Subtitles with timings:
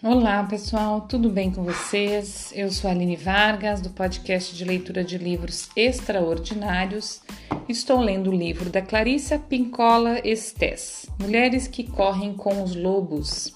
[0.00, 2.52] Olá pessoal, tudo bem com vocês?
[2.54, 7.20] Eu sou a Aline Vargas, do podcast de leitura de livros extraordinários.
[7.68, 13.52] Estou lendo o livro da Clarissa Pincola Estes, Mulheres que Correm com os Lobos.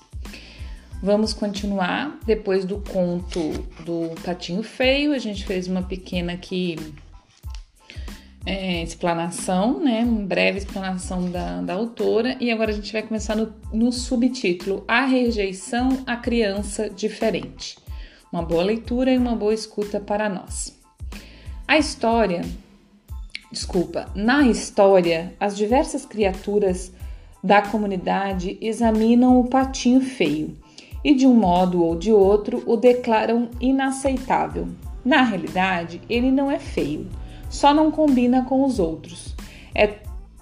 [1.01, 3.53] Vamos continuar depois do conto
[3.85, 5.13] do Patinho Feio.
[5.13, 6.77] A gente fez uma pequena aqui
[8.45, 10.05] é, explanação, né?
[10.05, 12.37] Uma breve explanação da, da autora.
[12.41, 17.79] E agora a gente vai começar no, no subtítulo A Rejeição à Criança Diferente.
[18.33, 20.79] Uma boa leitura e uma boa escuta para nós.
[21.69, 22.43] A história,
[23.51, 26.93] desculpa, na história, as diversas criaturas
[27.45, 30.57] da comunidade examinam o patinho feio
[31.05, 34.69] e, de um modo ou de outro, o declaram inaceitável.
[35.05, 37.09] Na realidade, ele não é feio
[37.53, 39.37] só não combina com os outros.
[39.75, 39.99] É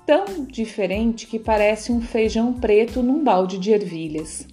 [0.06, 4.46] tão diferente que parece um feijão preto num balde de ervilhas.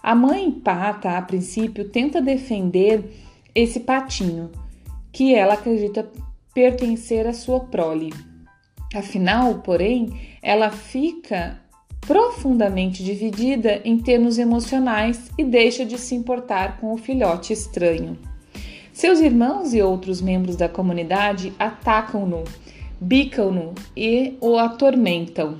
[0.00, 3.04] A mãe pata, a princípio, tenta defender
[3.54, 4.50] esse patinho,
[5.12, 6.08] que ela acredita
[6.54, 8.14] pertencer à sua prole.
[8.94, 11.60] Afinal, porém, ela fica
[12.00, 18.29] profundamente dividida em termos emocionais e deixa de se importar com o filhote estranho.
[19.00, 22.44] Seus irmãos e outros membros da comunidade atacam-no,
[23.00, 25.56] bicam-no e o atormentam.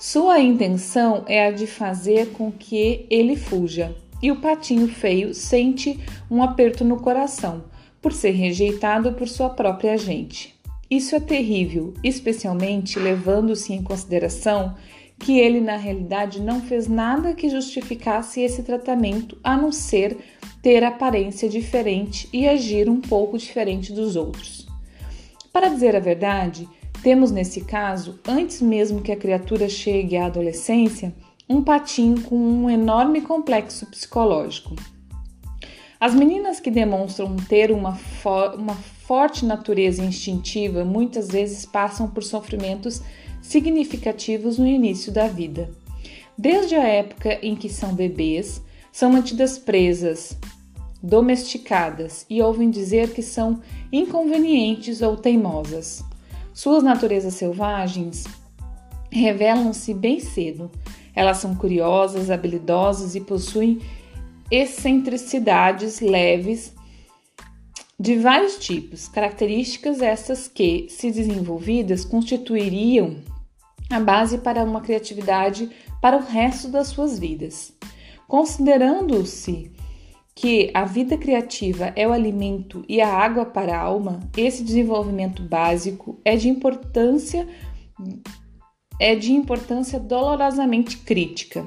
[0.00, 5.96] Sua intenção é a de fazer com que ele fuja, e o patinho feio sente
[6.28, 7.62] um aperto no coração
[8.02, 10.56] por ser rejeitado por sua própria gente.
[10.90, 14.74] Isso é terrível, especialmente levando-se em consideração
[15.18, 20.16] que ele na realidade não fez nada que justificasse esse tratamento a não ser
[20.62, 24.66] ter aparência diferente e agir um pouco diferente dos outros.
[25.52, 26.68] Para dizer a verdade,
[27.02, 31.14] temos nesse caso, antes mesmo que a criatura chegue à adolescência,
[31.48, 34.74] um patinho com um enorme complexo psicológico.
[36.00, 37.98] As meninas que demonstram ter uma,
[38.56, 43.02] uma forte natureza instintiva muitas vezes passam por sofrimentos
[43.40, 45.70] significativos no início da vida.
[46.36, 48.62] Desde a época em que são bebês,
[48.92, 50.36] são mantidas presas,
[51.02, 53.60] domesticadas e ouvem dizer que são
[53.92, 56.02] inconvenientes ou teimosas.
[56.52, 58.24] Suas naturezas selvagens
[59.10, 60.70] revelam-se bem cedo.
[61.14, 63.80] Elas são curiosas, habilidosas e possuem
[64.50, 66.72] excentricidades leves
[67.98, 73.16] de vários tipos, características essas que, se desenvolvidas, constituiriam
[73.90, 75.68] a base para uma criatividade
[76.00, 77.72] para o resto das suas vidas.
[78.28, 79.72] Considerando-se
[80.34, 85.42] que a vida criativa é o alimento e a água para a alma, esse desenvolvimento
[85.42, 87.48] básico é de importância
[89.00, 91.64] é de importância dolorosamente crítica.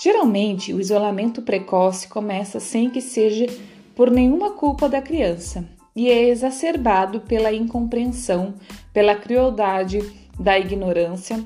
[0.00, 3.46] Geralmente, o isolamento precoce começa sem que seja
[3.98, 8.54] por nenhuma culpa da criança e é exacerbado pela incompreensão,
[8.92, 9.98] pela crueldade
[10.38, 11.44] da ignorância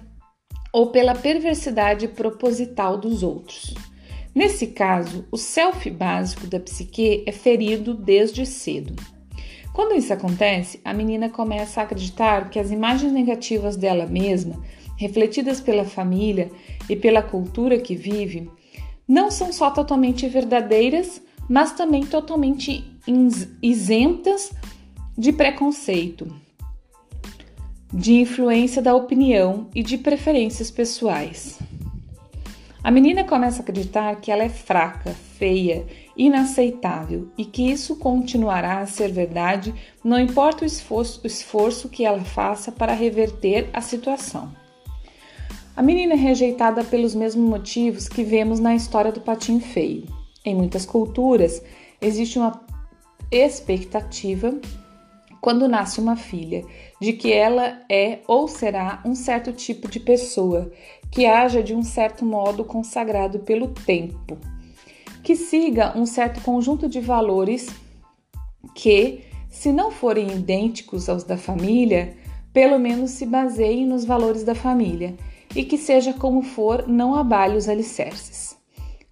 [0.71, 3.73] ou pela perversidade proposital dos outros.
[4.35, 8.95] Nesse caso, o self básico da psique é ferido desde cedo.
[9.73, 14.63] Quando isso acontece, a menina começa a acreditar que as imagens negativas dela mesma,
[14.99, 16.51] refletidas pela família
[16.87, 18.51] e pela cultura que vive,
[19.09, 22.83] não são só totalmente verdadeiras, mas também totalmente
[23.61, 24.53] isentas
[25.19, 26.35] de preconceito,
[27.93, 31.59] de influência da opinião e de preferências pessoais.
[32.83, 35.85] A menina começa a acreditar que ela é fraca, feia,
[36.17, 42.03] inaceitável e que isso continuará a ser verdade, não importa o esforço, o esforço que
[42.03, 44.51] ela faça para reverter a situação.
[45.77, 50.22] A menina é rejeitada pelos mesmos motivos que vemos na história do patinho feio.
[50.45, 51.63] Em muitas culturas,
[52.01, 52.61] existe uma
[53.31, 54.59] expectativa
[55.43, 56.65] quando nasce uma filha,
[57.01, 60.71] de que ela é ou será um certo tipo de pessoa,
[61.11, 64.39] que haja de um certo modo consagrado pelo tempo,
[65.21, 67.69] que siga um certo conjunto de valores
[68.73, 72.17] que, se não forem idênticos aos da família,
[72.53, 75.17] pelo menos se baseiem nos valores da família
[75.57, 78.62] e que seja como for, não abale os alicerces.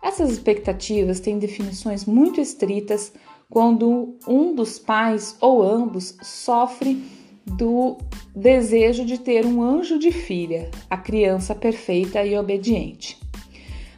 [0.03, 3.13] Essas expectativas têm definições muito estritas
[3.49, 7.03] quando um dos pais ou ambos sofre
[7.45, 7.99] do
[8.35, 13.19] desejo de ter um anjo de filha, a criança perfeita e obediente.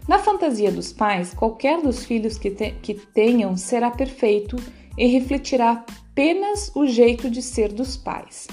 [0.09, 4.57] Na fantasia dos pais, qualquer dos filhos que, te que tenham será perfeito
[4.99, 8.49] e refletirá apenas o jeito de ser dos pais.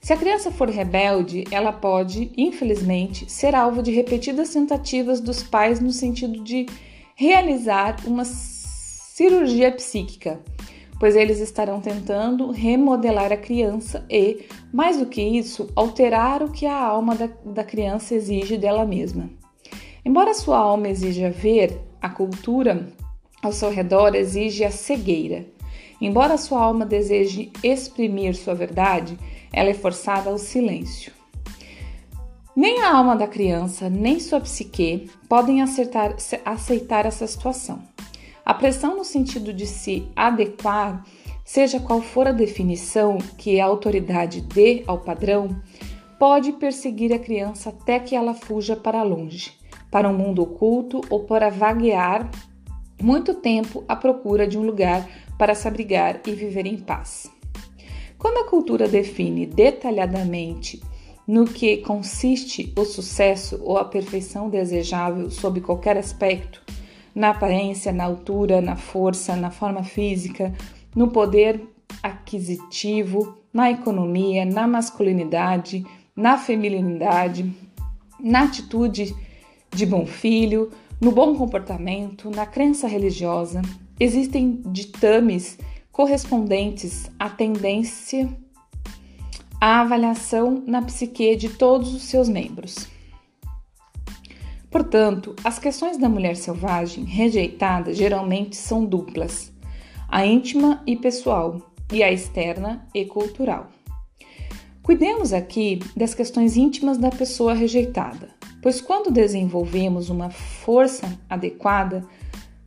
[0.00, 5.80] Se a criança for rebelde, ela pode, infelizmente, ser alvo de repetidas tentativas dos pais
[5.80, 6.66] no sentido de
[7.14, 10.40] realizar uma cirurgia psíquica,
[10.98, 16.64] pois eles estarão tentando remodelar a criança e, mais do que isso, alterar o que
[16.64, 19.28] a alma da, da criança exige dela mesma.
[20.04, 22.86] Embora sua alma exija ver, a cultura
[23.42, 25.44] ao seu redor exige a cegueira.
[26.00, 29.18] Embora sua alma deseje exprimir sua verdade,
[29.52, 31.12] ela é forçada ao silêncio.
[32.54, 37.80] Nem a alma da criança, nem sua psique podem acertar, aceitar essa situação.
[38.44, 41.04] A pressão no sentido de se adequar,
[41.44, 45.60] seja qual for a definição que a autoridade dê ao padrão,
[46.18, 49.52] pode perseguir a criança até que ela fuja para longe,
[49.90, 52.28] para um mundo oculto ou para vaguear
[53.00, 57.30] muito tempo à procura de um lugar para se abrigar e viver em paz.
[58.18, 60.82] Quando a cultura define detalhadamente
[61.26, 66.62] no que consiste o sucesso ou a perfeição desejável sob qualquer aspecto,
[67.14, 70.54] na aparência, na altura, na força, na forma física,
[70.94, 71.60] no poder
[72.02, 77.52] aquisitivo, na economia, na masculinidade, na feminilidade,
[78.18, 79.14] na atitude
[79.70, 80.70] de bom filho,
[81.00, 83.62] no bom comportamento, na crença religiosa.
[84.00, 85.58] Existem ditames
[85.90, 88.28] correspondentes à tendência
[89.60, 92.88] à avaliação na psique de todos os seus membros.
[94.70, 99.52] Portanto, as questões da mulher selvagem rejeitada geralmente são duplas:
[100.08, 101.60] a íntima e pessoal,
[101.92, 103.68] e a externa e cultural.
[104.82, 108.30] Cuidemos aqui das questões íntimas da pessoa rejeitada,
[108.62, 112.06] pois quando desenvolvemos uma força adequada,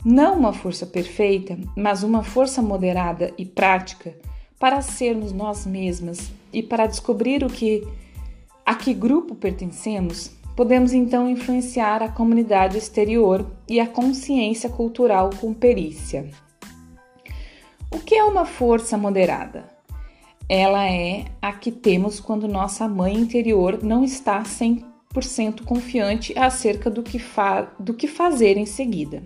[0.03, 4.15] não uma força perfeita, mas uma força moderada e prática
[4.59, 7.87] para sermos nós mesmas e para descobrir o que
[8.65, 15.53] a que grupo pertencemos, Podemos então influenciar a comunidade exterior e a consciência cultural com
[15.53, 16.29] perícia.
[17.89, 19.69] O que é uma força moderada?
[20.49, 27.01] Ela é a que temos quando nossa mãe interior não está 100% confiante acerca do
[27.01, 27.19] que,
[27.79, 29.23] do que fazer em seguida.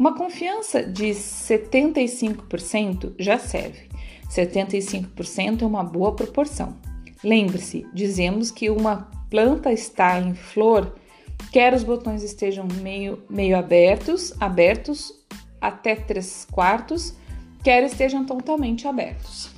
[0.00, 3.90] Uma confiança de 75% já serve.
[4.30, 6.74] 75% é uma boa proporção.
[7.22, 10.94] Lembre-se, dizemos que uma planta está em flor,
[11.52, 15.12] quer os botões estejam meio, meio abertos, abertos
[15.60, 17.14] até 3 quartos,
[17.62, 19.50] quer estejam totalmente abertos.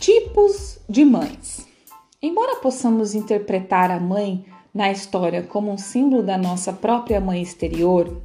[0.00, 1.68] Tipos de mães.
[2.22, 8.22] Embora possamos interpretar a mãe na história como um símbolo da nossa própria mãe exterior,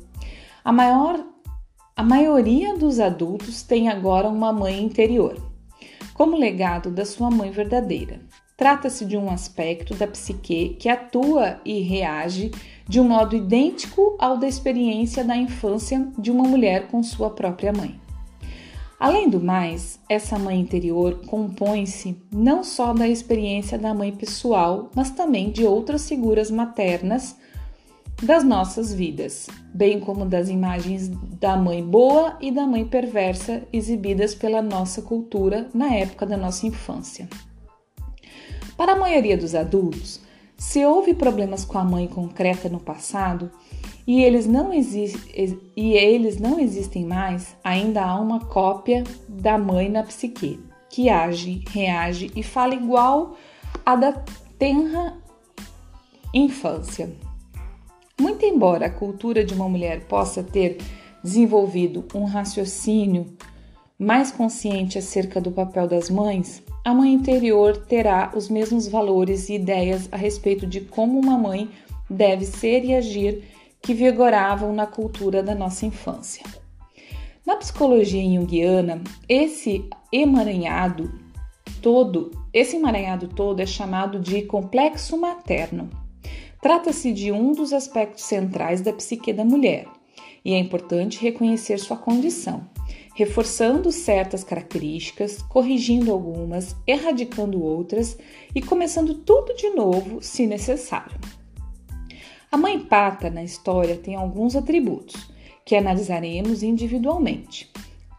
[0.64, 1.24] a, maior,
[1.96, 5.38] a maioria dos adultos tem agora uma mãe interior,
[6.14, 8.22] como legado da sua mãe verdadeira.
[8.56, 12.52] Trata-se de um aspecto da psique que atua e reage
[12.88, 17.74] de um modo idêntico ao da experiência da infância de uma mulher com sua própria
[17.74, 18.03] mãe.
[19.00, 25.10] Além do mais, essa mãe interior compõe-se não só da experiência da mãe pessoal, mas
[25.10, 27.36] também de outras figuras maternas
[28.22, 31.10] das nossas vidas, bem como das imagens
[31.40, 36.66] da mãe boa e da mãe perversa exibidas pela nossa cultura na época da nossa
[36.66, 37.28] infância.
[38.78, 40.22] Para a maioria dos adultos,
[40.58, 43.52] se houve problemas com a mãe concreta no passado
[44.06, 50.04] e eles não, e eles não existem mais, ainda há uma cópia da mãe na
[50.04, 53.36] psique, que age, reage e fala igual
[53.86, 54.12] à da
[54.60, 55.18] tenra
[56.34, 57.16] infância.
[58.20, 60.78] Muito embora a cultura de uma mulher possa ter
[61.24, 63.38] desenvolvido um raciocínio
[63.98, 69.56] mais consciente acerca do papel das mães, a mãe interior terá os mesmos valores e
[69.56, 71.70] ideias a respeito de como uma mãe
[72.10, 73.44] deve ser e agir
[73.84, 76.44] que vigoravam na cultura da nossa infância.
[77.46, 81.12] Na psicologia junguiana, esse emaranhado
[81.82, 85.90] todo, esse emaranhado todo é chamado de complexo materno.
[86.62, 89.86] Trata-se de um dos aspectos centrais da psique da mulher,
[90.46, 92.68] e é importante reconhecer sua condição
[93.14, 98.18] reforçando certas características, corrigindo algumas, erradicando outras
[98.56, 101.20] e começando tudo de novo se necessário.
[102.54, 105.28] A mãe pata na história tem alguns atributos
[105.66, 107.68] que analisaremos individualmente.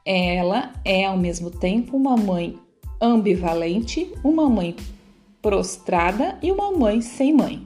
[0.05, 2.59] Ela é ao mesmo tempo uma mãe
[3.01, 4.75] ambivalente, uma mãe
[5.41, 7.65] prostrada e uma mãe sem mãe.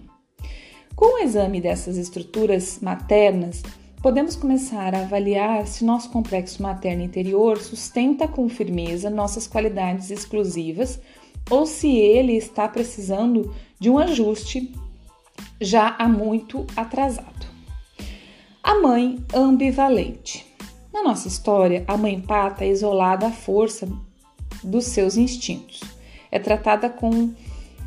[0.94, 3.62] Com o exame dessas estruturas maternas,
[4.02, 11.00] podemos começar a avaliar se nosso complexo materno interior sustenta com firmeza nossas qualidades exclusivas
[11.48, 14.70] ou se ele está precisando de um ajuste
[15.61, 17.47] já há muito atrasado.
[18.62, 20.47] A mãe ambivalente.
[20.92, 23.88] Na nossa história, a mãe pata é isolada à força
[24.62, 25.80] dos seus instintos.
[26.30, 27.33] É tratada com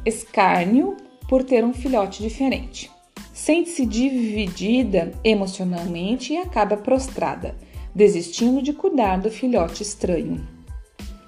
[0.05, 2.89] escárnio por ter um filhote diferente.
[3.33, 7.55] Sente-se dividida emocionalmente e acaba prostrada,
[7.93, 10.60] desistindo de cuidar do filhote estranho.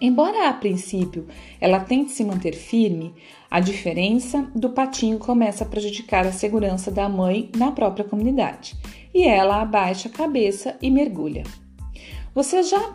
[0.03, 1.25] Embora a princípio
[1.61, 3.15] ela tente se manter firme,
[3.49, 8.75] a diferença do patinho começa a prejudicar a segurança da mãe na própria comunidade
[9.13, 11.43] e ela abaixa a cabeça e mergulha.
[12.35, 12.91] Vocês já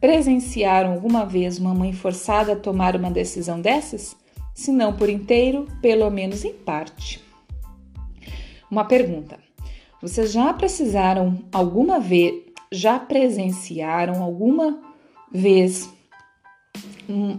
[0.00, 4.16] presenciaram alguma vez uma mãe forçada a tomar uma decisão dessas?
[4.54, 7.22] Se não por inteiro, pelo menos em parte.
[8.70, 9.38] Uma pergunta:
[10.00, 14.95] Vocês já precisaram alguma vez, já presenciaram alguma
[15.32, 15.88] vez
[17.08, 17.38] um...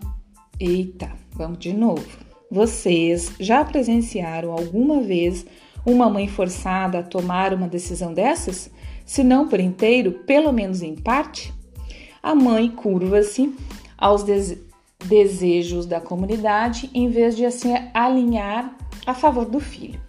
[0.59, 2.07] Eita, vamos de novo.
[2.49, 5.45] Vocês já presenciaram alguma vez
[5.85, 8.71] uma mãe forçada a tomar uma decisão dessas?
[9.05, 11.53] Se não por inteiro, pelo menos em parte?
[12.23, 13.53] A mãe curva-se
[13.97, 14.57] aos de
[15.05, 18.75] desejos da comunidade em vez de se assim, alinhar
[19.05, 20.01] a favor do filho.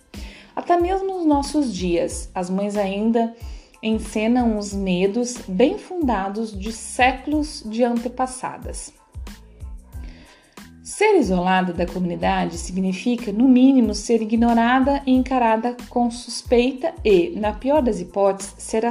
[0.57, 3.35] Até mesmo nos nossos dias, as mães ainda
[3.83, 8.93] encenam os medos bem fundados de séculos de antepassadas.
[10.83, 17.53] Ser isolada da comunidade significa, no mínimo, ser ignorada e encarada com suspeita e, na
[17.53, 18.85] pior das hipóteses, ser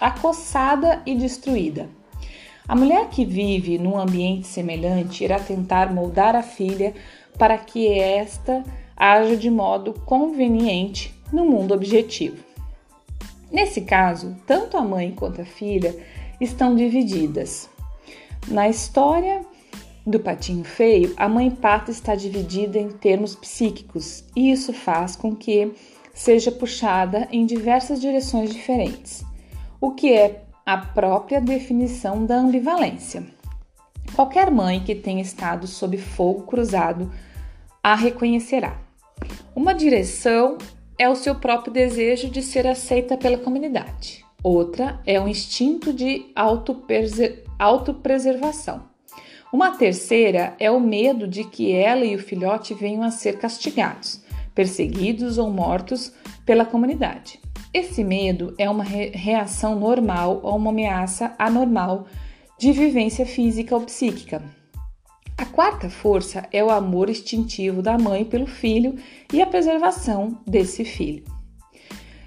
[0.00, 1.88] acossada e destruída.
[2.66, 6.94] A mulher que vive num ambiente semelhante irá tentar moldar a filha
[7.36, 8.64] para que esta
[8.96, 12.53] haja de modo conveniente no mundo objetivo.
[13.54, 15.94] Nesse caso, tanto a mãe quanto a filha
[16.40, 17.70] estão divididas.
[18.48, 19.42] Na história
[20.04, 25.36] do patinho feio, a mãe pata está dividida em termos psíquicos e isso faz com
[25.36, 25.72] que
[26.12, 29.24] seja puxada em diversas direções diferentes,
[29.80, 33.24] o que é a própria definição da ambivalência.
[34.16, 37.08] Qualquer mãe que tenha estado sob fogo cruzado
[37.80, 38.80] a reconhecerá.
[39.54, 40.58] Uma direção
[40.98, 44.24] é o seu próprio desejo de ser aceita pela comunidade.
[44.42, 46.26] Outra é o instinto de
[47.58, 48.82] autopreservação.
[49.52, 54.22] Uma terceira é o medo de que ela e o filhote venham a ser castigados,
[54.54, 56.12] perseguidos ou mortos
[56.44, 57.40] pela comunidade.
[57.72, 62.06] Esse medo é uma reação normal a uma ameaça anormal
[62.58, 64.42] de vivência física ou psíquica,
[65.36, 68.94] a quarta força é o amor instintivo da mãe pelo filho
[69.32, 71.24] e a preservação desse filho.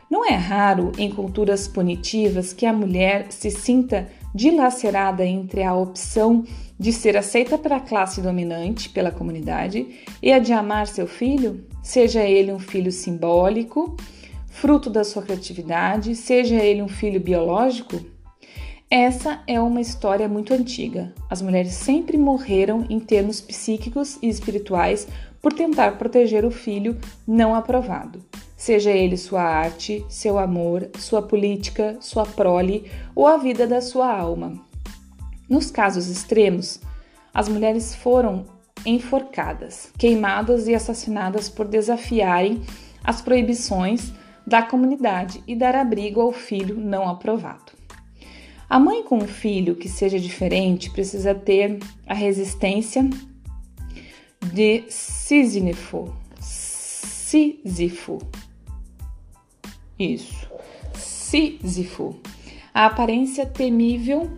[0.10, 6.44] Não é raro em culturas punitivas que a mulher se sinta dilacerada entre a opção
[6.80, 9.88] de ser aceita pela classe dominante, pela comunidade,
[10.22, 13.98] e a de amar seu filho, seja ele um filho simbólico,
[14.48, 18.00] fruto da sua criatividade, seja ele um filho biológico
[18.89, 21.13] essa é uma história muito antiga.
[21.29, 25.06] As mulheres sempre morreram em termos psíquicos e espirituais
[25.41, 28.24] por tentar proteger o filho não aprovado,
[28.56, 34.10] seja ele sua arte, seu amor, sua política, sua prole ou a vida da sua
[34.10, 34.53] alma.
[35.50, 36.79] Nos casos extremos,
[37.34, 38.46] as mulheres foram
[38.86, 42.62] enforcadas, queimadas e assassinadas por desafiarem
[43.03, 44.13] as proibições
[44.46, 47.76] da comunidade e dar abrigo ao filho não aprovado.
[48.70, 53.10] A mãe com um filho que seja diferente precisa ter a resistência
[54.54, 56.14] de Sísifo.
[56.40, 58.18] Sísifo.
[59.98, 60.48] Isso.
[60.94, 62.20] Sísifo.
[62.74, 64.30] A aparência temível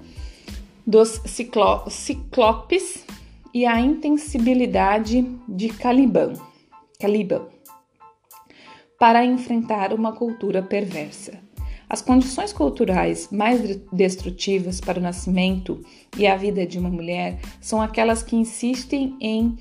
[0.85, 3.05] dos ciclo ciclopes
[3.53, 6.33] e a intensibilidade de Caliban,
[6.99, 7.47] Caliban
[8.99, 11.39] para enfrentar uma cultura perversa.
[11.89, 15.83] As condições culturais mais destrutivas para o nascimento
[16.15, 19.57] e a vida de uma mulher são aquelas que insistem em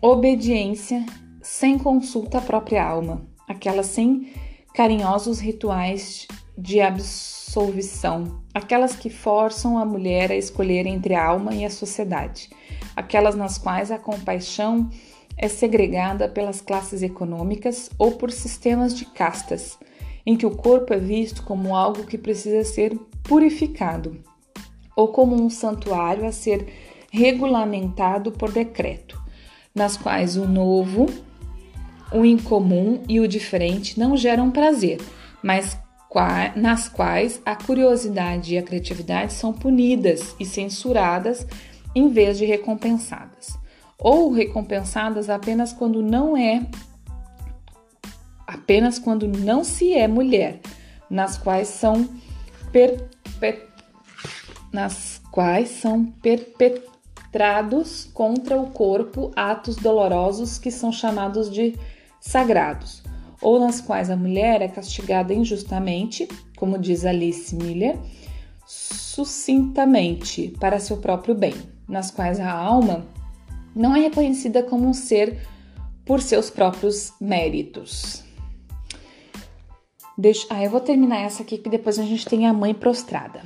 [0.00, 1.06] obediência
[1.40, 4.32] sem consulta à própria alma, aquelas sem
[4.74, 6.26] carinhosos rituais
[6.58, 12.50] de absolvição, aquelas que forçam a mulher a escolher entre a alma e a sociedade,
[12.96, 14.90] aquelas nas quais a compaixão
[15.38, 19.78] é segregada pelas classes econômicas ou por sistemas de castas
[20.24, 24.16] em que o corpo é visto como algo que precisa ser purificado,
[24.96, 26.66] ou como um santuário a ser
[27.10, 29.20] regulamentado por decreto,
[29.74, 31.06] nas quais o novo,
[32.12, 35.00] o incomum e o diferente não geram prazer,
[35.42, 35.78] mas
[36.54, 41.46] nas quais a curiosidade e a criatividade são punidas e censuradas
[41.94, 43.58] em vez de recompensadas,
[43.98, 46.66] ou recompensadas apenas quando não é
[48.52, 50.60] apenas quando não se é mulher,
[51.08, 52.08] nas quais são
[52.70, 53.62] perpet...
[54.72, 61.76] nas quais são perpetrados contra o corpo atos dolorosos que são chamados de
[62.20, 63.02] sagrados,
[63.40, 67.98] ou nas quais a mulher é castigada injustamente, como diz Alice Miller,
[68.66, 71.54] sucintamente para seu próprio bem,
[71.88, 73.04] nas quais a alma
[73.74, 75.40] não é reconhecida como um ser
[76.04, 78.24] por seus próprios méritos.
[80.16, 83.42] Deixa, ah, eu vou terminar essa aqui que depois a gente tem a mãe prostrada.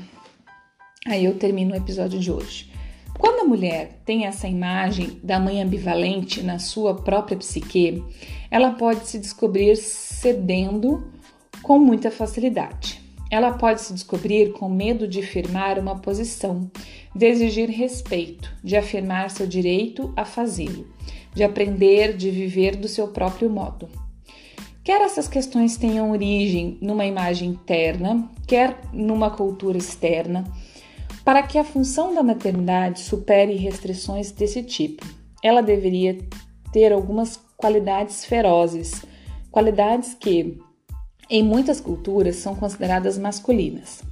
[1.06, 2.70] Aí eu termino o episódio de hoje.
[3.18, 8.02] Quando a mulher tem essa imagem da mãe ambivalente na sua própria psique,
[8.50, 11.10] ela pode se descobrir cedendo
[11.62, 13.00] com muita facilidade.
[13.30, 16.70] Ela pode se descobrir com medo de firmar uma posição,
[17.14, 20.86] de exigir respeito, de afirmar seu direito a fazê-lo,
[21.32, 23.88] de aprender, de viver do seu próprio modo.
[24.86, 30.44] Quer essas questões tenham origem numa imagem interna, quer numa cultura externa,
[31.24, 35.04] para que a função da maternidade supere restrições desse tipo,
[35.42, 36.16] ela deveria
[36.72, 39.04] ter algumas qualidades ferozes,
[39.50, 40.56] qualidades que,
[41.28, 44.04] em muitas culturas, são consideradas masculinas.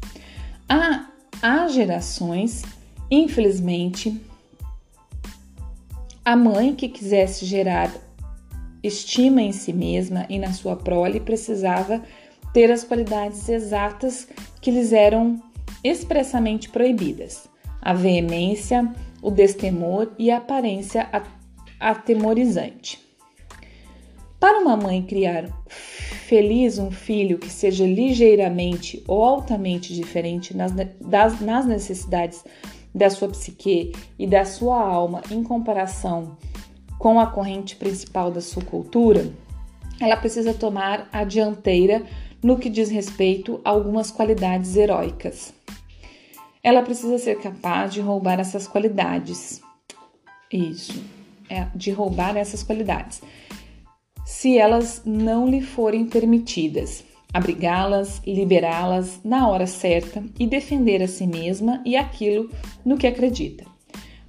[0.69, 1.09] Há,
[1.41, 2.65] há gerações,
[3.09, 4.21] infelizmente,
[6.25, 7.93] a mãe que quisesse gerar
[8.87, 12.03] estima em si mesma e na sua prole precisava
[12.53, 14.29] ter as qualidades exatas
[14.61, 15.43] que lhes eram
[15.83, 17.49] expressamente proibidas:
[17.81, 21.09] a veemência, o destemor e a aparência
[21.81, 23.03] atemorizante.
[24.39, 31.41] Para uma mãe criar feliz um filho que seja ligeiramente ou altamente diferente nas, das,
[31.41, 32.45] nas necessidades
[32.95, 36.37] da sua psique e da sua alma em comparação
[36.99, 39.31] com a corrente principal da sua cultura,
[40.01, 42.03] ela precisa tomar a dianteira
[42.43, 45.55] no que diz respeito a algumas qualidades heróicas.
[46.63, 49.61] Ela precisa ser capaz de roubar essas qualidades.
[50.51, 51.03] Isso,
[51.49, 53.21] é, de roubar essas qualidades
[54.25, 61.27] se elas não lhe forem permitidas, abrigá-las, liberá-las na hora certa e defender a si
[61.27, 62.51] mesma e aquilo
[62.85, 63.74] no que acredita.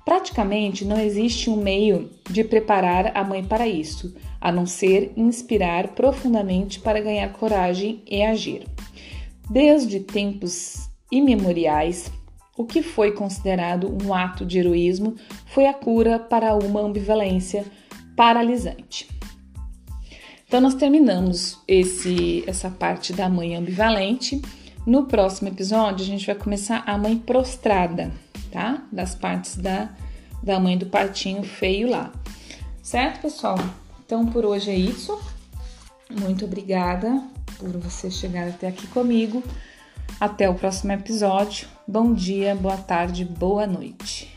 [0.06, 5.90] Praticamente não existe um meio de preparar a mãe para isso, a não ser inspirar
[5.90, 8.68] profundamente para ganhar coragem e agir.
[9.50, 12.12] Desde tempos imemoriais,
[12.56, 15.16] o que foi considerado um ato de heroísmo
[15.48, 17.66] foi a cura para uma ambivalência
[18.16, 19.10] paralisante.
[20.48, 24.40] Então nós terminamos esse essa parte da mãe ambivalente.
[24.86, 28.12] No próximo episódio a gente vai começar a mãe prostrada,
[28.56, 28.82] tá?
[28.90, 29.90] Das partes da
[30.42, 32.12] da mãe do partinho feio lá.
[32.82, 33.58] Certo, pessoal?
[34.06, 35.20] Então por hoje é isso.
[36.10, 37.22] Muito obrigada
[37.58, 39.44] por você chegar até aqui comigo.
[40.20, 41.68] Até o próximo episódio.
[41.86, 44.35] Bom dia, boa tarde, boa noite.